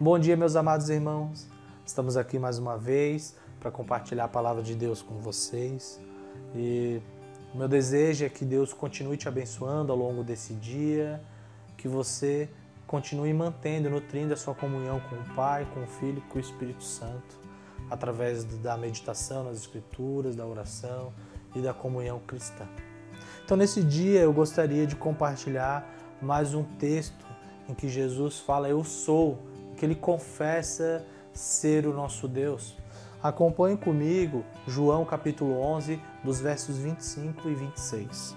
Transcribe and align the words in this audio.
Bom 0.00 0.18
dia, 0.18 0.36
meus 0.36 0.56
amados 0.56 0.90
irmãos. 0.90 1.46
Estamos 1.86 2.16
aqui 2.16 2.36
mais 2.36 2.58
uma 2.58 2.76
vez 2.76 3.36
para 3.60 3.70
compartilhar 3.70 4.24
a 4.24 4.28
palavra 4.28 4.60
de 4.60 4.74
Deus 4.74 5.00
com 5.00 5.20
vocês. 5.20 6.00
E 6.52 7.00
meu 7.54 7.68
desejo 7.68 8.24
é 8.24 8.28
que 8.28 8.44
Deus 8.44 8.72
continue 8.72 9.16
te 9.16 9.28
abençoando 9.28 9.92
ao 9.92 9.98
longo 9.98 10.24
desse 10.24 10.52
dia, 10.54 11.22
que 11.76 11.86
você 11.86 12.50
continue 12.88 13.32
mantendo, 13.32 13.88
nutrindo 13.88 14.34
a 14.34 14.36
sua 14.36 14.52
comunhão 14.52 14.98
com 15.08 15.14
o 15.14 15.34
Pai, 15.36 15.64
com 15.72 15.84
o 15.84 15.86
Filho 15.86 16.18
e 16.18 16.28
com 16.28 16.38
o 16.38 16.40
Espírito 16.40 16.82
Santo, 16.82 17.38
através 17.88 18.42
da 18.44 18.76
meditação 18.76 19.44
nas 19.44 19.58
Escrituras, 19.58 20.34
da 20.34 20.44
oração 20.44 21.12
e 21.54 21.60
da 21.60 21.72
comunhão 21.72 22.18
cristã. 22.26 22.66
Então, 23.44 23.56
nesse 23.56 23.80
dia, 23.80 24.22
eu 24.22 24.32
gostaria 24.32 24.88
de 24.88 24.96
compartilhar 24.96 25.88
mais 26.20 26.52
um 26.52 26.64
texto 26.64 27.24
em 27.68 27.74
que 27.74 27.88
Jesus 27.88 28.40
fala: 28.40 28.68
Eu 28.68 28.82
sou, 28.82 29.38
que 29.74 29.84
ele 29.84 29.94
confessa 29.94 31.04
ser 31.32 31.86
o 31.86 31.92
nosso 31.92 32.28
Deus. 32.28 32.76
Acompanhe 33.22 33.76
comigo 33.76 34.44
João 34.66 35.04
capítulo 35.04 35.60
11, 35.60 36.00
dos 36.22 36.40
versos 36.40 36.76
25 36.78 37.48
e 37.48 37.54
26. 37.54 38.36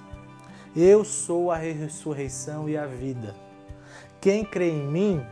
Eu 0.75 1.03
sou 1.03 1.51
a 1.51 1.57
ressurreição 1.57 2.69
e 2.69 2.77
a 2.77 2.85
vida. 2.85 3.35
Quem 4.21 4.43
crê 4.43 4.69
em 4.69 4.87
mim, 4.87 5.25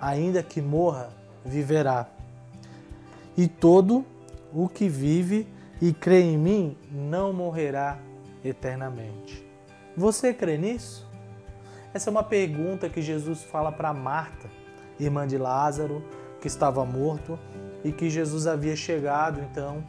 ainda 0.00 0.42
que 0.42 0.60
morra, 0.60 1.10
viverá. 1.44 2.06
E 3.36 3.48
todo 3.48 4.04
o 4.52 4.68
que 4.68 4.88
vive 4.88 5.46
e 5.80 5.92
crê 5.92 6.20
em 6.20 6.36
mim 6.36 6.76
não 6.90 7.32
morrerá 7.32 7.98
eternamente. 8.44 9.44
Você 9.96 10.32
crê 10.34 10.56
nisso? 10.58 11.06
Essa 11.94 12.10
é 12.10 12.12
uma 12.12 12.22
pergunta 12.22 12.88
que 12.88 13.00
Jesus 13.00 13.42
fala 13.42 13.72
para 13.72 13.94
Marta, 13.94 14.50
irmã 14.98 15.26
de 15.26 15.38
Lázaro, 15.38 16.02
que 16.40 16.46
estava 16.46 16.84
morto 16.84 17.38
e 17.84 17.92
que 17.92 18.10
Jesus 18.10 18.46
havia 18.46 18.76
chegado 18.76 19.40
então 19.40 19.84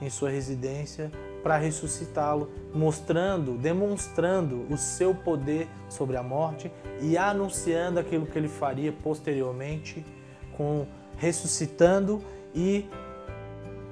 em 0.00 0.10
sua 0.10 0.30
residência 0.30 1.10
para 1.42 1.58
ressuscitá-lo, 1.58 2.50
mostrando, 2.74 3.58
demonstrando 3.58 4.66
o 4.70 4.78
seu 4.78 5.14
poder 5.14 5.68
sobre 5.90 6.16
a 6.16 6.22
morte 6.22 6.72
e 7.02 7.18
anunciando 7.18 8.00
aquilo 8.00 8.24
que 8.24 8.38
ele 8.38 8.48
faria 8.48 8.90
posteriormente, 8.90 10.04
com 10.56 10.86
ressuscitando 11.18 12.22
e 12.54 12.88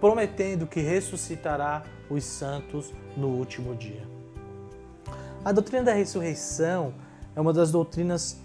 prometendo 0.00 0.66
que 0.66 0.80
ressuscitará 0.80 1.82
os 2.08 2.24
santos 2.24 2.92
no 3.16 3.28
último 3.28 3.74
dia. 3.74 4.02
A 5.44 5.52
doutrina 5.52 5.84
da 5.84 5.92
ressurreição 5.92 6.94
é 7.36 7.40
uma 7.40 7.52
das 7.52 7.70
doutrinas 7.70 8.40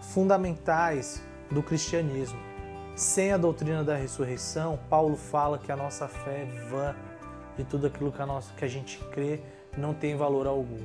fundamentais 0.00 1.22
do 1.50 1.62
cristianismo. 1.62 2.38
Sem 2.94 3.32
a 3.32 3.36
doutrina 3.36 3.82
da 3.82 3.96
ressurreição, 3.96 4.78
Paulo 4.88 5.16
fala 5.16 5.58
que 5.58 5.72
a 5.72 5.76
nossa 5.76 6.06
fé 6.06 6.42
é 6.42 6.68
vã 6.68 6.94
e 7.58 7.64
tudo 7.64 7.86
aquilo 7.86 8.12
que 8.12 8.20
a, 8.20 8.26
nossa, 8.26 8.52
que 8.54 8.64
a 8.64 8.68
gente 8.68 8.98
crê 9.12 9.40
não 9.76 9.94
tem 9.94 10.16
valor 10.16 10.46
algum. 10.46 10.84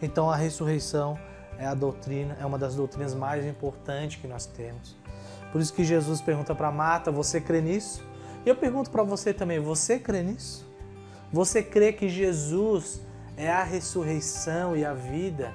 Então 0.00 0.30
a 0.30 0.36
ressurreição 0.36 1.18
é 1.58 1.66
a 1.66 1.74
doutrina, 1.74 2.36
é 2.40 2.46
uma 2.46 2.58
das 2.58 2.74
doutrinas 2.74 3.14
mais 3.14 3.44
importantes 3.46 4.20
que 4.20 4.26
nós 4.26 4.46
temos. 4.46 4.96
Por 5.52 5.60
isso 5.60 5.72
que 5.72 5.84
Jesus 5.84 6.20
pergunta 6.20 6.54
para 6.54 6.72
Marta: 6.72 7.12
"Você 7.12 7.40
crê 7.40 7.60
nisso?" 7.60 8.02
E 8.44 8.48
eu 8.48 8.56
pergunto 8.56 8.90
para 8.90 9.02
você 9.02 9.32
também: 9.32 9.60
você 9.60 9.98
crê 9.98 10.22
nisso? 10.22 10.66
Você 11.32 11.62
crê 11.62 11.92
que 11.92 12.08
Jesus 12.08 13.00
é 13.36 13.50
a 13.50 13.62
ressurreição 13.62 14.76
e 14.76 14.84
a 14.84 14.92
vida? 14.92 15.52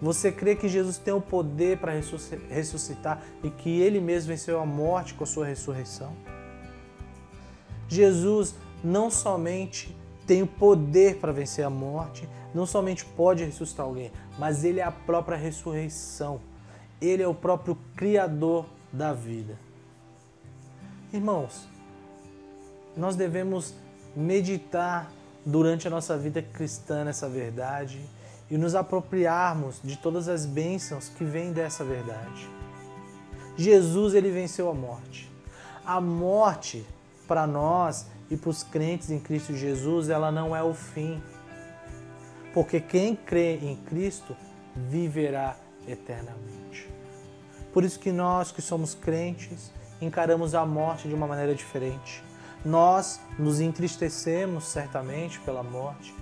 Você 0.00 0.30
crê 0.30 0.54
que 0.54 0.68
Jesus 0.68 0.98
tem 0.98 1.14
o 1.14 1.20
poder 1.20 1.78
para 1.78 1.92
ressuscitar 2.50 3.22
e 3.42 3.50
que 3.50 3.80
ele 3.80 4.00
mesmo 4.00 4.28
venceu 4.28 4.60
a 4.60 4.66
morte 4.66 5.14
com 5.14 5.24
a 5.24 5.26
sua 5.26 5.46
ressurreição? 5.46 6.12
Jesus 7.88 8.54
não 8.84 9.10
somente 9.10 9.96
tem 10.26 10.42
o 10.42 10.46
poder 10.46 11.16
para 11.16 11.32
vencer 11.32 11.64
a 11.64 11.70
morte, 11.70 12.28
não 12.54 12.66
somente 12.66 13.04
pode 13.04 13.44
ressuscitar 13.44 13.86
alguém, 13.86 14.12
mas 14.38 14.64
ele 14.64 14.80
é 14.80 14.82
a 14.82 14.90
própria 14.90 15.36
ressurreição. 15.36 16.40
Ele 17.00 17.22
é 17.22 17.28
o 17.28 17.34
próprio 17.34 17.78
Criador 17.94 18.66
da 18.92 19.12
vida. 19.12 19.58
Irmãos, 21.12 21.68
nós 22.96 23.16
devemos 23.16 23.74
meditar 24.14 25.10
durante 25.44 25.86
a 25.86 25.90
nossa 25.90 26.18
vida 26.18 26.42
cristã 26.42 27.04
nessa 27.04 27.28
verdade 27.28 28.00
e 28.50 28.56
nos 28.56 28.74
apropriarmos 28.74 29.80
de 29.82 29.96
todas 29.96 30.28
as 30.28 30.46
bênçãos 30.46 31.08
que 31.08 31.24
vêm 31.24 31.52
dessa 31.52 31.84
verdade. 31.84 32.48
Jesus 33.56 34.14
ele 34.14 34.30
venceu 34.30 34.70
a 34.70 34.74
morte. 34.74 35.30
A 35.84 36.00
morte 36.00 36.86
para 37.26 37.46
nós 37.46 38.06
e 38.30 38.36
para 38.36 38.50
os 38.50 38.62
crentes 38.62 39.10
em 39.10 39.18
Cristo 39.18 39.54
Jesus, 39.54 40.08
ela 40.10 40.30
não 40.30 40.54
é 40.54 40.62
o 40.62 40.74
fim. 40.74 41.22
Porque 42.52 42.80
quem 42.80 43.16
crê 43.16 43.56
em 43.56 43.76
Cristo 43.76 44.36
viverá 44.74 45.56
eternamente. 45.86 46.90
Por 47.72 47.84
isso 47.84 47.98
que 47.98 48.12
nós 48.12 48.52
que 48.52 48.62
somos 48.62 48.94
crentes 48.94 49.70
encaramos 50.00 50.54
a 50.54 50.64
morte 50.64 51.08
de 51.08 51.14
uma 51.14 51.26
maneira 51.26 51.54
diferente. 51.54 52.22
Nós 52.64 53.20
nos 53.38 53.60
entristecemos 53.60 54.64
certamente 54.64 55.38
pela 55.40 55.62
morte, 55.62 56.14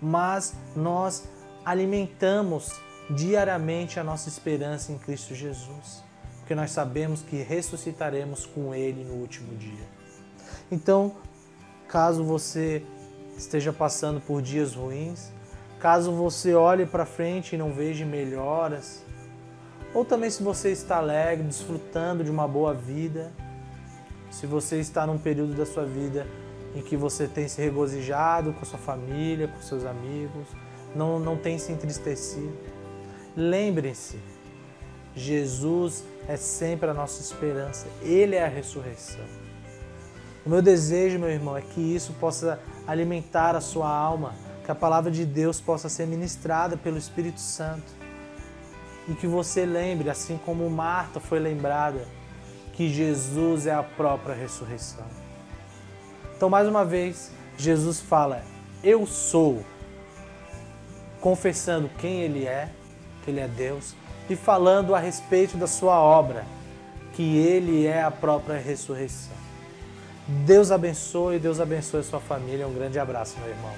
mas 0.00 0.54
nós 0.74 1.28
alimentamos 1.64 2.72
diariamente 3.10 3.98
a 3.98 4.04
nossa 4.04 4.28
esperança 4.28 4.92
em 4.92 4.98
Cristo 4.98 5.34
Jesus, 5.34 6.02
porque 6.38 6.54
nós 6.54 6.70
sabemos 6.70 7.22
que 7.22 7.36
ressuscitaremos 7.42 8.46
com 8.46 8.74
Ele 8.74 9.04
no 9.04 9.14
último 9.14 9.56
dia. 9.56 9.86
Então, 10.70 11.16
caso 11.86 12.22
você 12.24 12.82
esteja 13.36 13.72
passando 13.72 14.20
por 14.20 14.42
dias 14.42 14.74
ruins, 14.74 15.30
caso 15.78 16.12
você 16.12 16.54
olhe 16.54 16.84
para 16.84 17.06
frente 17.06 17.54
e 17.54 17.58
não 17.58 17.72
veja 17.72 18.04
melhoras, 18.04 19.02
ou 19.94 20.04
também 20.04 20.30
se 20.30 20.42
você 20.42 20.70
está 20.70 20.98
alegre, 20.98 21.46
desfrutando 21.46 22.22
de 22.22 22.30
uma 22.30 22.46
boa 22.46 22.74
vida, 22.74 23.32
se 24.30 24.46
você 24.46 24.78
está 24.78 25.06
num 25.06 25.18
período 25.18 25.54
da 25.54 25.64
sua 25.64 25.84
vida 25.84 26.26
em 26.74 26.82
que 26.82 26.96
você 26.96 27.26
tem 27.26 27.48
se 27.48 27.60
regozijado 27.60 28.52
com 28.52 28.64
sua 28.64 28.78
família, 28.78 29.48
com 29.48 29.60
seus 29.60 29.84
amigos, 29.84 30.46
não, 30.94 31.18
não 31.18 31.36
tem 31.36 31.58
se 31.58 31.72
entristecido. 31.72 32.56
Lembre-se, 33.36 34.18
Jesus 35.14 36.04
é 36.26 36.36
sempre 36.36 36.90
a 36.90 36.94
nossa 36.94 37.20
esperança, 37.20 37.86
Ele 38.02 38.36
é 38.36 38.44
a 38.44 38.48
ressurreição. 38.48 39.24
O 40.44 40.50
meu 40.50 40.62
desejo, 40.62 41.18
meu 41.18 41.28
irmão, 41.28 41.56
é 41.56 41.60
que 41.60 41.80
isso 41.80 42.12
possa 42.14 42.58
alimentar 42.86 43.54
a 43.54 43.60
sua 43.60 43.88
alma, 43.88 44.34
que 44.64 44.70
a 44.70 44.74
palavra 44.74 45.10
de 45.10 45.24
Deus 45.24 45.60
possa 45.60 45.88
ser 45.88 46.06
ministrada 46.06 46.76
pelo 46.76 46.96
Espírito 46.96 47.40
Santo 47.40 47.92
e 49.08 49.14
que 49.14 49.26
você 49.26 49.64
lembre, 49.64 50.10
assim 50.10 50.38
como 50.44 50.68
Marta 50.68 51.18
foi 51.18 51.38
lembrada, 51.38 52.06
que 52.74 52.88
Jesus 52.88 53.66
é 53.66 53.74
a 53.74 53.82
própria 53.82 54.34
ressurreição. 54.34 55.06
Então, 56.38 56.48
mais 56.48 56.68
uma 56.68 56.84
vez, 56.84 57.32
Jesus 57.56 57.98
fala: 57.98 58.44
Eu 58.82 59.04
sou, 59.04 59.64
confessando 61.20 61.90
quem 61.98 62.20
Ele 62.20 62.46
é, 62.46 62.68
que 63.24 63.30
Ele 63.32 63.40
é 63.40 63.48
Deus, 63.48 63.96
e 64.30 64.36
falando 64.36 64.94
a 64.94 65.00
respeito 65.00 65.56
da 65.56 65.66
Sua 65.66 66.00
obra, 66.00 66.46
que 67.14 67.38
Ele 67.38 67.88
é 67.88 68.04
a 68.04 68.10
própria 68.12 68.56
ressurreição. 68.56 69.36
Deus 70.28 70.70
abençoe, 70.70 71.40
Deus 71.40 71.58
abençoe 71.58 72.00
a 72.00 72.04
sua 72.04 72.20
família. 72.20 72.68
Um 72.68 72.72
grande 72.72 73.00
abraço, 73.00 73.36
meu 73.40 73.48
irmão. 73.48 73.72